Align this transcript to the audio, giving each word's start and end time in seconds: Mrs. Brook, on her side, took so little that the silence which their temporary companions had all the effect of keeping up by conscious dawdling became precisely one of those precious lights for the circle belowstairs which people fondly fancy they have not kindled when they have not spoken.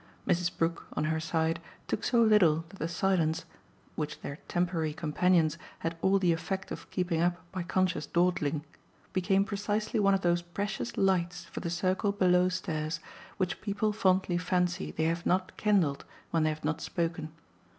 Mrs. 0.27 0.57
Brook, 0.57 0.87
on 0.93 1.03
her 1.03 1.19
side, 1.19 1.61
took 1.87 2.03
so 2.03 2.23
little 2.23 2.65
that 2.69 2.79
the 2.79 2.87
silence 2.87 3.45
which 3.93 4.19
their 4.21 4.37
temporary 4.47 4.93
companions 4.93 5.59
had 5.77 5.95
all 6.01 6.17
the 6.17 6.33
effect 6.33 6.71
of 6.71 6.89
keeping 6.89 7.21
up 7.21 7.37
by 7.51 7.61
conscious 7.61 8.07
dawdling 8.07 8.65
became 9.13 9.45
precisely 9.45 9.99
one 9.99 10.15
of 10.15 10.21
those 10.21 10.41
precious 10.41 10.97
lights 10.97 11.45
for 11.45 11.59
the 11.59 11.69
circle 11.69 12.11
belowstairs 12.11 12.99
which 13.37 13.61
people 13.61 13.93
fondly 13.93 14.39
fancy 14.39 14.89
they 14.89 15.03
have 15.03 15.23
not 15.23 15.55
kindled 15.55 16.03
when 16.31 16.41
they 16.41 16.49
have 16.49 16.65
not 16.65 16.81
spoken. 16.81 17.31